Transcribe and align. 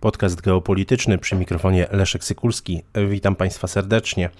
Podcast 0.00 0.40
geopolityczny 0.40 1.18
przy 1.18 1.36
mikrofonie 1.36 1.86
Leszek 1.90 2.24
Sykulski. 2.24 2.82
Witam 3.08 3.36
Państwa 3.36 3.66
serdecznie. 3.66 4.30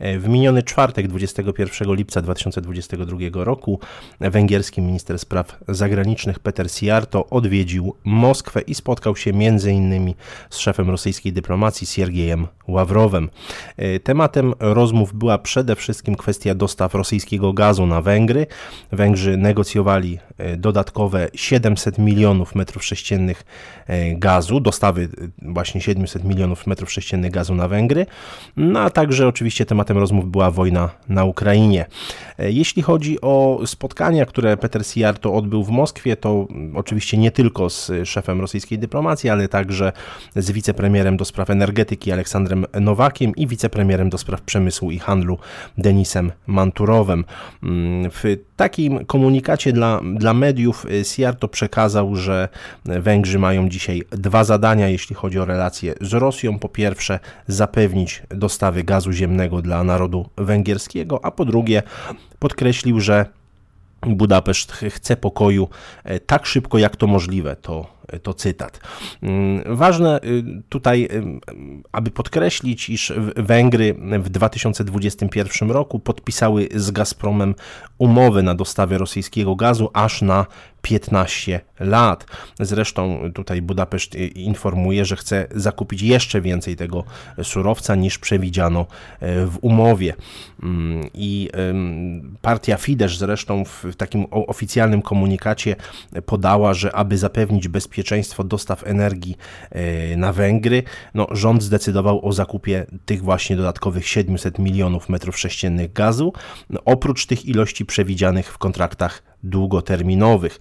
W 0.00 0.28
miniony 0.28 0.62
czwartek, 0.62 1.08
21 1.08 1.94
lipca 1.94 2.22
2022 2.22 3.18
roku, 3.32 3.80
węgierski 4.20 4.80
minister 4.80 5.18
spraw 5.18 5.58
zagranicznych 5.68 6.38
Peter 6.38 6.70
Siarto 6.70 7.26
odwiedził 7.28 7.96
Moskwę 8.04 8.60
i 8.60 8.74
spotkał 8.74 9.16
się 9.16 9.30
m.in. 9.30 10.14
z 10.50 10.58
szefem 10.58 10.90
rosyjskiej 10.90 11.32
dyplomacji 11.32 11.86
Siergiejem 11.86 12.46
Ławrowem. 12.68 13.28
Tematem 14.04 14.54
rozmów 14.58 15.14
była 15.14 15.38
przede 15.38 15.76
wszystkim 15.76 16.14
kwestia 16.16 16.54
dostaw 16.54 16.94
rosyjskiego 16.94 17.52
gazu 17.52 17.86
na 17.86 18.02
Węgry. 18.02 18.46
Węgrzy 18.92 19.36
negocjowali 19.36 20.18
dodatkowe 20.56 21.28
700 21.34 21.98
milionów 21.98 22.54
metrów 22.54 22.84
sześciennych 22.84 23.44
gazu, 24.12 24.60
dostawy 24.60 25.08
właśnie 25.42 25.80
700 25.80 26.24
milionów 26.24 26.66
metrów 26.66 26.92
sześciennych 26.92 27.30
gazu 27.32 27.54
na 27.54 27.68
Węgry, 27.68 28.06
no 28.56 28.80
a 28.80 28.90
także 28.90 29.28
oczywiście 29.28 29.66
tematem 29.66 29.98
rozmów 29.98 30.30
była 30.30 30.50
wojna 30.50 30.90
na 31.08 31.24
Ukrainie. 31.24 31.86
E, 32.38 32.52
jeśli 32.52 32.82
chodzi 32.82 33.20
o 33.20 33.60
spotkania, 33.66 34.26
które 34.26 34.56
Peter 34.56 34.86
Sijarto 34.86 35.34
odbył 35.34 35.64
w 35.64 35.70
Moskwie, 35.70 36.16
to 36.16 36.48
oczywiście 36.74 37.18
nie 37.18 37.30
tylko 37.30 37.70
z 37.70 37.90
szefem 38.04 38.40
rosyjskiej 38.40 38.78
dyplomacji, 38.78 39.30
ale 39.30 39.48
także 39.48 39.92
z 40.36 40.50
wicepremierem 40.50 41.16
do 41.16 41.24
spraw 41.24 41.50
energetyki 41.50 42.12
Aleksandrem 42.12 42.66
Nowakiem 42.80 43.36
i 43.36 43.46
wicepremierem 43.46 44.10
do 44.10 44.18
spraw 44.18 44.42
przemysłu 44.42 44.90
i 44.90 44.98
handlu 44.98 45.38
Denisem 45.78 46.32
Manturowem. 46.46 47.24
Mm, 47.62 48.10
w 48.10 48.36
takim 48.56 49.04
komunikacie 49.04 49.72
dla, 49.72 50.00
dla 50.14 50.34
mediów 50.34 50.86
Sijarto 51.02 51.48
przekazał, 51.48 52.16
że 52.16 52.48
Węgrzy 52.84 53.38
mają 53.38 53.68
dzisiaj 53.68 54.02
dwa 54.10 54.44
zadania, 54.44 54.88
jeśli 54.92 55.16
chodzi 55.16 55.38
o 55.38 55.44
relacje 55.44 55.94
z 56.00 56.12
Rosją. 56.12 56.58
Po 56.58 56.68
pierwsze, 56.68 57.18
zapewnić 57.46 58.22
dostawy 58.28 58.84
gazu 58.84 59.12
ziemnego 59.12 59.62
dla 59.62 59.84
narodu 59.84 60.28
węgierskiego, 60.36 61.24
a 61.24 61.30
po 61.30 61.44
drugie, 61.44 61.82
podkreślił, 62.38 63.00
że 63.00 63.26
Budapeszt 64.06 64.72
chce 64.72 65.16
pokoju 65.16 65.68
e, 66.04 66.20
tak 66.20 66.46
szybko, 66.46 66.78
jak 66.78 66.96
to 66.96 67.06
możliwe. 67.06 67.56
To 67.56 68.00
to 68.18 68.34
cytat. 68.34 68.80
Mm, 69.22 69.76
ważne 69.76 70.20
y, 70.24 70.62
tutaj, 70.68 71.08
y, 71.12 71.40
aby 71.92 72.10
podkreślić, 72.10 72.88
iż 72.88 73.12
Węgry 73.36 73.94
w 74.18 74.28
2021 74.28 75.70
roku 75.70 75.98
podpisały 75.98 76.68
z 76.74 76.90
Gazpromem 76.90 77.54
umowę 77.98 78.42
na 78.42 78.54
dostawę 78.54 78.98
rosyjskiego 78.98 79.56
gazu 79.56 79.90
aż 79.92 80.22
na 80.22 80.46
15 80.82 81.60
lat. 81.80 82.26
Zresztą 82.60 83.32
tutaj 83.34 83.62
Budapeszt 83.62 84.14
y, 84.14 84.26
informuje, 84.26 85.04
że 85.04 85.16
chce 85.16 85.46
zakupić 85.50 86.02
jeszcze 86.02 86.40
więcej 86.40 86.76
tego 86.76 87.04
surowca 87.42 87.94
niż 87.94 88.18
przewidziano 88.18 88.86
w 89.20 89.58
umowie. 89.60 90.14
Mm, 90.62 91.08
I 91.14 91.50
partia 92.42 92.76
Fidesz 92.76 93.18
zresztą 93.18 93.64
w 93.64 93.96
takim 93.96 94.26
oficjalnym 94.30 95.02
komunikacie 95.02 95.76
podała, 96.26 96.74
że 96.74 96.94
aby 96.96 97.18
zapewnić 97.18 97.68
bezpieczeństwo 97.68 98.00
bezpieczeństwo 98.00 98.44
dostaw 98.44 98.86
energii 98.86 99.36
e, 99.70 100.16
na 100.16 100.32
Węgry, 100.32 100.82
no, 101.14 101.26
rząd 101.30 101.62
zdecydował 101.62 102.26
o 102.26 102.32
zakupie 102.32 102.86
tych 103.06 103.22
właśnie 103.22 103.56
dodatkowych 103.56 104.08
700 104.08 104.58
milionów 104.58 105.08
metrów 105.08 105.38
sześciennych 105.38 105.92
gazu, 105.92 106.32
no, 106.70 106.80
oprócz 106.84 107.26
tych 107.26 107.46
ilości 107.46 107.84
przewidzianych 107.84 108.52
w 108.52 108.58
kontraktach 108.58 109.22
długoterminowych. 109.42 110.58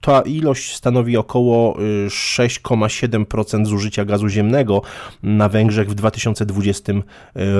Ta 0.00 0.20
ilość 0.20 0.74
stanowi 0.74 1.16
około 1.16 1.74
6,7% 2.08 3.62
y, 3.62 3.66
zużycia 3.66 4.04
gazu 4.04 4.28
ziemnego 4.28 4.82
na 5.22 5.48
Węgrzech 5.48 5.88
w 5.90 5.94
2020 5.94 6.92
y, 6.92 7.02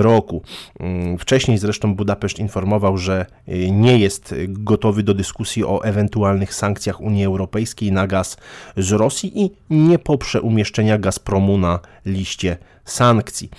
roku. 0.02 0.42
Mm, 0.80 1.18
wcześniej 1.18 1.58
zresztą 1.58 1.94
Budapeszt 1.94 2.38
informował, 2.38 2.98
że 2.98 3.26
y, 3.48 3.70
nie 3.70 3.98
jest 3.98 4.34
gotowy 4.48 5.02
do 5.02 5.14
dyskusji 5.14 5.64
o 5.64 5.84
ewentualnych 5.84 6.54
sankcjach 6.54 7.00
Unii 7.00 7.24
Europejskiej 7.24 7.92
na 7.92 8.06
gaz 8.06 8.36
z 8.76 8.92
Rosji 8.92 9.42
i 9.44 9.50
nie 9.70 9.98
poprze 9.98 10.40
umieszczenia 10.42 10.98
Gazpromu 10.98 11.58
na 11.58 11.80
liście 12.06 12.56
sankcji. 12.84 13.50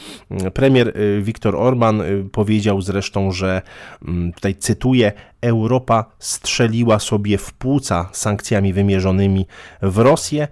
Premier 0.53 0.93
Viktor 1.21 1.55
Orban 1.55 2.03
powiedział 2.31 2.81
zresztą, 2.81 3.31
że 3.31 3.61
mm, 4.07 4.33
tutaj 4.33 4.55
cytuję: 4.55 5.11
Europa 5.41 6.05
strzeliła 6.19 6.99
sobie 6.99 7.37
w 7.37 7.53
płuca 7.53 8.09
sankcjami 8.11 8.68
wymierzonymi 8.73 9.45
w 9.81 9.97
Rosję. 9.97 10.47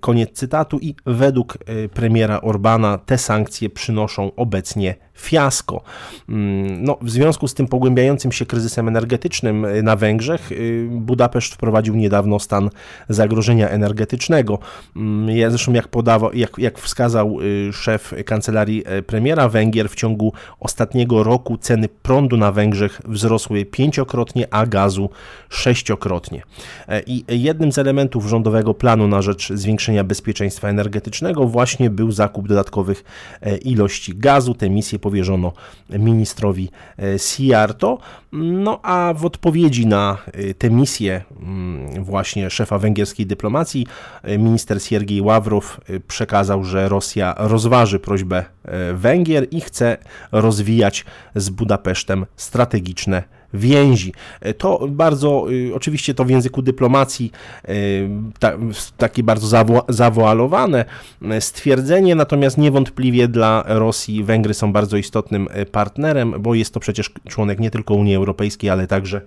Koniec 0.00 0.32
cytatu. 0.32 0.78
I 0.78 0.94
według 1.06 1.58
premiera 1.94 2.40
Orbana 2.40 2.98
te 2.98 3.18
sankcje 3.18 3.70
przynoszą 3.70 4.32
obecnie 4.36 4.94
fiasko. 5.16 5.82
Mm, 6.28 6.84
no, 6.84 6.98
w 7.02 7.10
związku 7.10 7.48
z 7.48 7.54
tym 7.54 7.68
pogłębiającym 7.68 8.32
się 8.32 8.46
kryzysem 8.46 8.88
energetycznym 8.88 9.64
y, 9.64 9.82
na 9.82 9.96
Węgrzech, 9.96 10.52
y, 10.52 10.88
Budapeszt 10.90 11.54
wprowadził 11.54 11.96
niedawno 11.96 12.38
stan 12.38 12.70
zagrożenia 13.08 13.68
energetycznego. 13.68 14.58
Mm, 14.96 15.36
ja 15.36 15.50
zresztą 15.50 15.72
jak 15.72 15.88
podawał, 15.88 16.32
jak, 16.32 16.58
jak 16.58 16.78
wskazał 16.78 17.40
y, 17.40 17.72
szef 17.72 18.14
kancelarii 18.26 18.84
premiera 19.06 19.48
Węgier, 19.48 19.88
w 19.88 19.94
ciągu 19.94 20.32
ostatniego 20.60 21.22
roku 21.22 21.58
ceny 21.58 21.88
prądu 21.88 22.36
na 22.36 22.52
Węgrzech 22.52 23.00
wzrosły 23.04 23.64
pięciokrotnie, 23.64 24.46
a 24.50 24.66
gazu 24.66 25.10
sześciokrotnie. 25.48 26.42
E, 26.88 27.02
I 27.06 27.24
jednym 27.28 27.72
z 27.72 27.78
elementów 27.78 28.26
rządowego 28.26 28.74
planu 28.74 29.08
na 29.08 29.22
rzecz 29.22 29.52
zwiększenia 29.52 30.04
bezpieczeństwa 30.04 30.68
energetycznego 30.68 31.46
właśnie 31.46 31.90
był 31.90 32.12
zakup 32.12 32.48
dodatkowych 32.48 33.04
e, 33.40 33.56
ilości 33.56 34.16
gazu. 34.16 34.54
Te 34.54 34.70
misje 34.70 34.98
powierzono 35.06 35.52
ministrowi 35.90 36.70
e, 36.98 37.18
Siarto. 37.18 37.98
No 38.32 38.80
a 38.82 39.14
w 39.16 39.24
odpowiedzi 39.24 39.86
na 39.86 40.18
e, 40.26 40.54
tę 40.54 40.70
misję 40.70 41.22
mm, 41.40 42.04
właśnie 42.04 42.50
szefa 42.50 42.78
węgierskiej 42.78 43.26
dyplomacji, 43.26 43.86
e, 44.22 44.38
minister 44.38 44.82
Siergiej 44.82 45.20
Ławrow 45.20 45.80
przekazał, 46.08 46.64
że 46.64 46.88
Rosja 46.88 47.34
rozważy 47.38 47.98
prośbę 47.98 48.44
Węgier 48.94 49.46
i 49.50 49.60
chce 49.60 49.96
rozwijać 50.32 51.04
z 51.34 51.50
Budapesztem 51.50 52.26
strategiczne 52.36 53.22
więzi. 53.54 54.12
E, 54.40 54.54
to 54.54 54.88
bardzo, 54.88 55.46
y, 55.50 55.74
oczywiście 55.74 56.14
to 56.14 56.24
w 56.24 56.30
języku 56.30 56.62
dyplomacji 56.62 57.32
y, 57.68 58.08
takie 58.96 59.22
bardzo 59.22 59.64
zawoalowane 59.88 60.84
e, 61.22 61.40
stwierdzenie, 61.40 62.14
natomiast 62.14 62.58
niewątpliwie 62.58 63.28
dla 63.28 63.64
Rosji 63.66 64.24
Węgry 64.24 64.54
są 64.54 64.72
bardzo 64.72 64.96
istotnym 64.96 65.48
e, 65.50 65.66
partnerem, 65.66 66.34
bo 66.40 66.54
jest 66.54 66.74
to 66.74 66.80
przecież 66.80 67.10
członek 67.28 67.60
nie 67.60 67.70
tylko 67.70 67.94
Unii 67.94 68.14
Europejskiej, 68.14 68.70
ale 68.70 68.86
także 68.86 69.20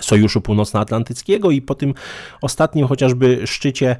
Sojuszu 0.00 0.40
Północnoatlantyckiego 0.40 1.50
i 1.50 1.62
po 1.62 1.74
tym 1.74 1.94
ostatnim 2.40 2.86
chociażby 2.86 3.46
szczycie, 3.46 3.96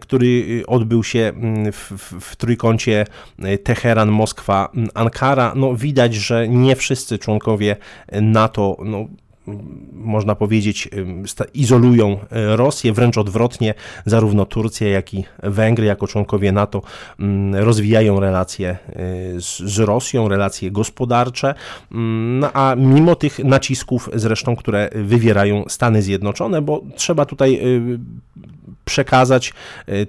który 0.00 0.26
y, 0.26 0.66
odbył 0.66 1.04
się 1.04 1.32
w, 1.72 2.10
w, 2.20 2.36
trójkącie 2.36 3.06
y, 3.44 3.58
Teheran, 3.58 4.10
Moskwa, 4.10 4.72
Ankara, 4.94 5.52
no 5.56 5.74
widać, 5.76 6.14
że 6.14 6.48
nie 6.48 6.76
wszyscy 6.76 7.18
członkowie 7.18 7.76
NATO 8.12 8.76
no, 8.84 9.06
można 9.92 10.34
powiedzieć, 10.34 10.88
izolują 11.54 12.18
e, 12.30 12.56
Rosję, 12.56 12.92
wręcz 12.92 13.18
odwrotnie, 13.18 13.74
zarówno 14.06 14.46
Turcja, 14.46 14.88
jak 14.88 15.14
i 15.14 15.24
Węgry, 15.42 15.86
jako 15.86 16.06
członkowie 16.06 16.52
NATO, 16.52 16.82
rozwijają 17.52 18.20
relacje 18.20 18.68
e, 18.68 18.78
z, 19.40 19.78
Rosją, 19.78 20.28
relacje 20.28 20.70
gospodarcze, 20.70 21.54
no, 21.90 22.52
a 22.52 22.74
mimo 22.74 23.14
tych 23.14 23.38
nacisków 23.38 24.10
zresztą, 24.14 24.56
które 24.56 24.90
wywierają 24.94 25.64
Stany 25.68 26.02
Zjednoczone, 26.02 26.62
bo 26.62 26.82
trzeba 26.96 27.26
tutaj 27.26 27.54
e, 27.54 27.62
przekazać 28.84 29.52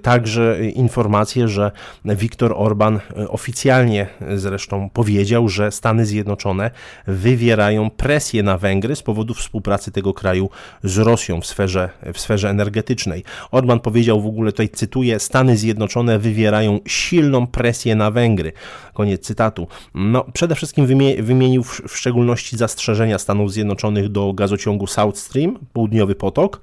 także 0.02 0.70
informację, 0.70 1.48
że 1.48 1.70
Viktor 2.04 2.54
Orban 2.56 3.00
oficjalnie 3.28 4.06
zresztą 4.34 4.90
powiedział, 4.90 5.48
że 5.48 5.72
Stany 5.72 6.06
Zjednoczone 6.06 6.70
wywierają 7.06 7.90
presję 7.90 8.42
na 8.42 8.58
Węgry 8.58 8.96
z 8.96 9.02
powodu 9.02 9.34
współpracy 9.34 9.92
tego 9.92 10.14
kraju 10.14 10.50
z 10.82 10.98
Rosją 10.98 11.40
w 11.40 11.46
sferze, 11.46 11.90
w 12.14 12.20
sferze 12.20 12.50
energetycznej. 12.50 13.24
Orban 13.50 13.80
powiedział 13.80 14.20
w 14.20 14.26
ogóle, 14.26 14.52
tutaj 14.52 14.68
cytuję, 14.68 15.18
Stany 15.18 15.56
Zjednoczone 15.56 16.18
wywierają 16.18 16.80
silną 16.86 17.46
presję 17.46 17.94
na 17.94 18.10
Węgry. 18.10 18.52
Koniec 18.94 19.22
cytatu. 19.22 19.68
No, 19.94 20.24
przede 20.32 20.54
wszystkim 20.54 20.86
wymienił 21.20 21.62
w 21.62 21.96
szczególności 21.96 22.56
zastrzeżenia 22.56 23.18
Stanów 23.18 23.52
Zjednoczonych 23.52 24.08
do 24.08 24.32
gazociągu 24.32 24.86
South 24.86 25.18
Stream, 25.18 25.58
południowy 25.72 26.14
potok, 26.14 26.60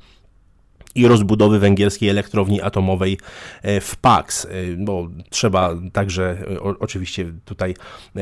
i 0.95 1.07
rozbudowy 1.07 1.59
węgierskiej 1.59 2.09
elektrowni 2.09 2.61
atomowej 2.61 3.17
e, 3.61 3.81
w 3.81 3.95
Pax, 3.95 4.45
e, 4.45 4.49
bo 4.77 5.07
trzeba 5.29 5.75
także 5.93 6.37
e, 6.51 6.61
oczywiście 6.79 7.33
tutaj 7.45 7.75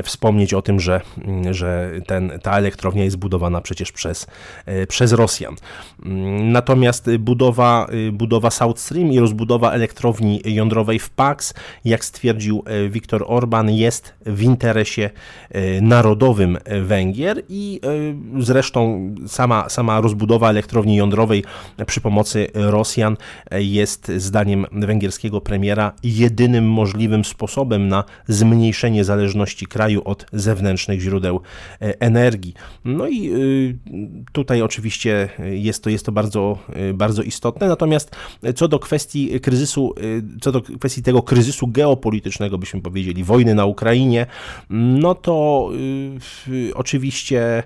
wspomnieć 0.04 0.54
o 0.54 0.62
tym, 0.62 0.80
że, 0.80 1.02
mm, 1.26 1.54
że 1.54 1.92
ten, 2.08 2.32
ta 2.44 2.58
elektrownia 2.58 3.04
jest 3.04 3.18
budowana 3.18 3.62
przecież 3.62 3.92
przez, 3.92 4.28
przez 4.88 5.12
Rosjan. 5.12 5.56
Mm, 6.06 6.52
natomiast 6.52 7.18
budowa, 7.18 7.88
budowa 8.14 8.52
South 8.52 8.80
Stream 8.80 9.12
i 9.12 9.20
rozbudowa 9.20 9.72
elektrowni 9.72 10.42
jądrowej 10.46 11.00
w 11.00 11.10
Pax, 11.10 11.54
jak 11.86 12.06
stwierdził 12.06 12.64
Viktor 12.90 13.26
Orban, 13.28 13.70
jest 13.70 14.14
w 14.26 14.44
interesie 14.44 15.10
narodowym 15.82 16.58
Węgier 16.82 17.44
i 17.50 17.82
zresztą 18.40 19.16
sama, 19.28 19.70
sama 19.70 20.02
rozbudowa 20.02 20.50
elektrowni 20.50 20.96
jądrowej 20.96 21.44
przy 21.86 22.02
pomocy 22.02 22.48
Rosjan 22.62 23.18
jest 23.52 24.12
zdaniem 24.18 24.66
węgierskiego 24.72 25.42
premiera 25.42 25.94
jedynym 26.04 26.72
możliwym 26.72 27.26
sposobem 27.26 27.88
na 27.88 28.04
zmniejszenie 28.28 29.04
zależności 29.04 29.66
kraju 29.66 30.02
od 30.06 30.26
zewnętrznych 30.34 31.00
źródeł 31.02 31.42
e, 31.82 32.02
energii. 32.02 32.54
No 32.86 33.08
i 33.08 33.32
y, 33.34 33.78
tutaj 34.32 34.62
oczywiście 34.62 35.30
jest 35.40 35.84
to, 35.84 35.90
jest 35.90 36.06
to 36.06 36.12
bardzo, 36.12 36.58
y, 36.90 36.94
bardzo 36.94 37.22
istotne. 37.24 37.68
Natomiast 37.68 38.16
co 38.56 38.68
do 38.68 38.80
kwestii 38.80 39.40
kryzysu, 39.40 39.94
y, 40.04 40.24
co 40.42 40.52
do 40.52 40.62
kwestii 40.62 41.04
tego 41.04 41.22
kryzysu 41.22 41.68
geopolitycznego, 41.68 42.58
byśmy 42.58 42.82
powiedzieli, 42.82 43.24
wojny 43.24 43.56
na 43.56 43.66
Ukrainie, 43.66 44.26
no 44.70 45.16
to 45.16 45.70
oczywiście 46.74 47.64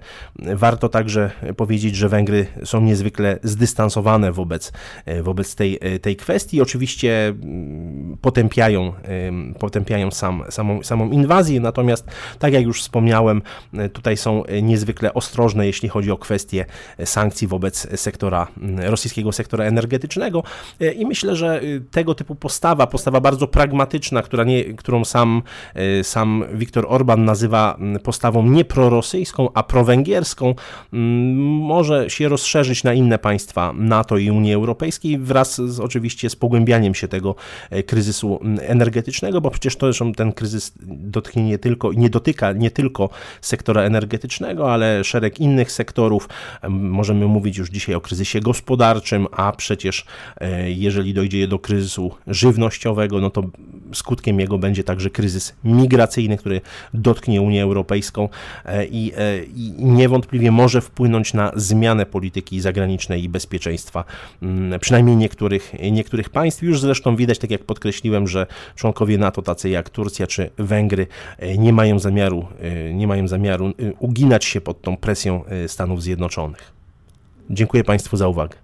warto 0.55 0.89
także 0.89 1.31
powiedzieć, 1.57 1.95
że 1.95 2.09
Węgry 2.09 2.47
są 2.63 2.81
niezwykle 2.81 3.39
zdystansowane 3.43 4.31
wobec 4.31 4.71
wobec 5.21 5.55
tej, 5.55 5.79
tej 6.01 6.15
kwestii. 6.15 6.61
Oczywiście 6.61 7.27
mm, 7.27 8.17
potępiają, 8.21 8.93
potępiają 9.59 10.11
sam, 10.11 10.43
samą, 10.49 10.83
samą 10.83 11.11
inwazję, 11.11 11.59
natomiast 11.59 12.05
tak 12.39 12.53
jak 12.53 12.63
już 12.63 12.81
wspomniałem, 12.81 13.41
tutaj 13.93 14.17
są 14.17 14.43
niezwykle 14.61 15.13
ostrożne, 15.13 15.65
jeśli 15.67 15.89
chodzi 15.89 16.11
o 16.11 16.17
kwestie 16.17 16.65
sankcji 17.05 17.47
wobec 17.47 17.87
sektora, 17.99 18.47
rosyjskiego 18.83 19.31
sektora 19.31 19.65
energetycznego 19.65 20.43
i 20.95 21.05
myślę, 21.05 21.35
że 21.35 21.61
tego 21.91 22.15
typu 22.15 22.35
postawa, 22.35 22.87
postawa 22.87 23.21
bardzo 23.21 23.47
pragmatyczna, 23.47 24.21
która 24.21 24.43
nie, 24.43 24.63
którą 24.63 25.05
sam, 25.05 25.41
sam 26.03 26.43
Viktor 26.53 26.85
Orban 26.89 27.25
nazywa 27.25 27.77
postawą 28.03 28.45
nie 28.45 28.65
prorosyjską, 28.65 29.49
a 29.53 29.63
prowęgierską, 29.63 30.55
może 31.61 32.09
się 32.09 32.29
rozszerzyć 32.29 32.83
na 32.83 32.93
inne 32.93 33.19
państwa 33.19 33.73
NATO 33.75 34.17
i 34.17 34.31
Unii 34.31 34.53
Europejskiej 34.53 34.72
wraz 35.19 35.61
z, 35.61 35.79
oczywiście 35.79 36.29
z 36.29 36.35
pogłębianiem 36.35 36.95
się 36.95 37.07
tego 37.07 37.35
e, 37.69 37.83
kryzysu 37.83 38.39
energetycznego, 38.61 39.41
bo 39.41 39.51
przecież 39.51 39.75
to 39.75 39.85
zresztą 39.85 40.13
ten 40.13 40.33
kryzys 40.33 40.73
dotknie 40.87 41.43
nie 41.43 41.57
tylko, 41.57 41.93
nie 41.93 42.09
dotyka 42.09 42.51
nie 42.51 42.71
tylko 42.71 43.09
sektora 43.41 43.81
energetycznego, 43.81 44.73
ale 44.73 45.03
szereg 45.03 45.39
innych 45.39 45.71
sektorów. 45.71 46.29
Możemy 46.69 47.27
mówić 47.27 47.57
już 47.57 47.69
dzisiaj 47.69 47.95
o 47.95 48.01
kryzysie 48.01 48.39
gospodarczym, 48.39 49.27
a 49.31 49.51
przecież 49.51 50.05
e, 50.37 50.71
jeżeli 50.71 51.13
dojdzie 51.13 51.47
do 51.47 51.59
kryzysu 51.59 52.11
żywnościowego, 52.27 53.21
no 53.21 53.29
to 53.29 53.43
skutkiem 53.93 54.39
jego 54.39 54.57
będzie 54.57 54.83
także 54.83 55.09
kryzys 55.09 55.55
migracyjny, 55.63 56.37
który 56.37 56.61
dotknie 56.93 57.41
Unię 57.41 57.63
Europejską 57.63 58.29
e, 58.65 58.85
i, 58.85 59.13
i 59.55 59.85
niewątpliwie 59.85 60.51
może 60.51 60.81
wpłynąć 60.81 61.33
na 61.33 61.51
zmianę 61.55 62.05
polityki 62.05 62.61
zagranicznej 62.61 63.23
i 63.23 63.29
bezpieczeństwa, 63.29 64.03
przynajmniej 64.79 65.15
niektórych, 65.15 65.73
niektórych 65.91 66.29
państw. 66.29 66.63
Już 66.63 66.79
zresztą 66.79 67.15
widać, 67.15 67.39
tak 67.39 67.51
jak 67.51 67.63
podkreśliłem, 67.63 68.27
że 68.27 68.47
członkowie 68.75 69.17
NATO, 69.17 69.41
tacy 69.41 69.69
jak 69.69 69.89
Turcja 69.89 70.27
czy 70.27 70.49
Węgry, 70.57 71.07
e, 71.39 71.57
nie 71.57 71.73
mają 71.73 71.99
zamiaru, 71.99 72.47
e, 72.59 72.93
nie 72.93 73.07
mają 73.07 73.27
zamiaru 73.27 73.67
e, 73.67 73.71
uginać 73.99 74.45
się 74.45 74.61
pod 74.61 74.81
tą 74.81 74.97
presją 74.97 75.43
Stanów 75.67 76.03
Zjednoczonych. 76.03 76.71
Dziękuję 77.49 77.83
Państwu 77.83 78.17
za 78.17 78.27
uwagę. 78.27 78.62